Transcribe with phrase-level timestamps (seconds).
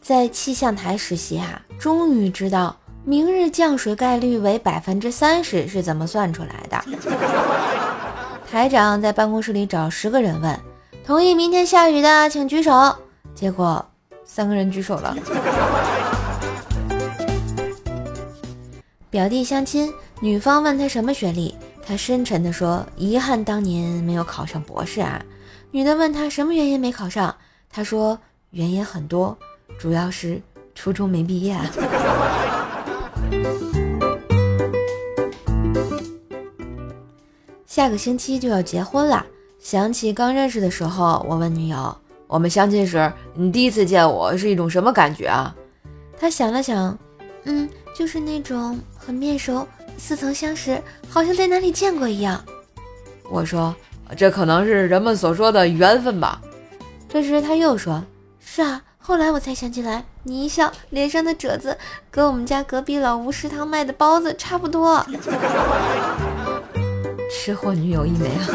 [0.00, 6.84] 在气象台实习啊，终于知道明日降水概率为百分之三十是怎么算出来的。
[8.50, 10.60] 台长在办公室里找十个人问，
[11.04, 12.94] 同意明天下雨的请举手。
[13.34, 13.84] 结果
[14.24, 15.16] 三个人举手了。
[19.10, 21.54] 表弟相亲，女方问他什么学历，
[21.84, 25.20] 他深沉地说：“遗憾当年没有考上博士啊。”
[25.72, 27.34] 女的问他什么原因没考上，
[27.70, 28.18] 他说
[28.54, 29.36] ：“原因很多。”
[29.78, 30.40] 主要是
[30.74, 31.52] 初中没毕业。
[31.52, 31.70] 啊
[37.66, 39.26] 下个星期就要结婚了，
[39.58, 41.96] 想起刚认识的时候，我问女友
[42.28, 45.52] ：“我们相亲时，你第一次见我是一种什么感觉啊？”
[46.16, 46.96] 她想了想，
[47.42, 49.66] 嗯，就是那种很面熟，
[49.98, 52.40] 似曾相识，好像在哪里见过一样。
[53.28, 53.74] 我说
[54.16, 56.40] ：“这可能是人们所说的缘分吧。”
[57.10, 58.00] 这时她又说
[58.54, 61.76] ：“是啊。”后来我才想起来，你一笑，脸上的褶子
[62.10, 65.04] 跟我们家隔壁老吴食堂卖的包子差不多。
[67.30, 68.48] 吃货女友一枚啊！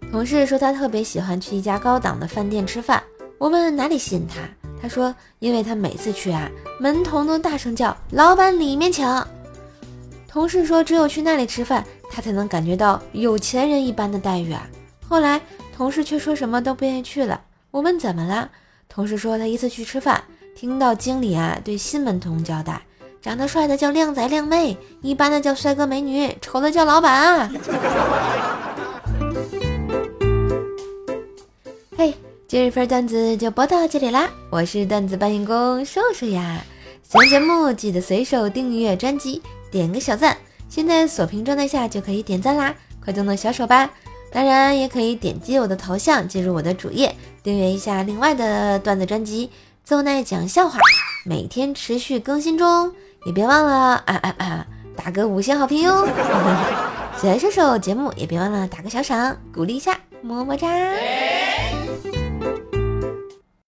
[0.10, 3.00] 同事说他特别喜欢去一家高档的饭店吃饭，
[3.38, 4.40] 我问哪里吸引他，
[4.82, 9.06] 他说因为他每次去啊，门童都大声叫“老板里面请”。
[10.26, 14.66] 同事说只有去那里吃饭，他才能感觉到有钱人一般的待遇啊。
[15.08, 15.40] 后来
[15.74, 17.40] 同事却说什么都不愿意去了。
[17.70, 18.50] 我问怎么了，
[18.88, 20.22] 同事说他一次去吃饭，
[20.54, 22.82] 听到经理啊对新门童交代：
[23.22, 27.50] 长得帅的叫靓仔靓妹，一般的叫帅哥美女，丑的叫老板啊。
[31.96, 32.14] 嘿，
[32.46, 36.62] 今日份段子就播到这里啦，我是段子搬运工瘦瘦呀。
[37.02, 40.36] 喜欢节目记得随手订阅专辑，点个小赞。
[40.68, 43.90] 现在锁屏状态下就可以点赞啦，快动动小手吧。
[44.30, 49.46] 当然也可以点击我的头像进入我的主页，订阅一下另外的段子专辑
[49.82, 50.78] 《奏奈讲笑话》，
[51.24, 52.92] 每天持续更新中，
[53.24, 56.06] 也别忘了啊啊啊，打个五星好评哟！
[57.18, 60.68] 喜欢这首节目也别忘了打个小赏，鼓励一下，么么哒。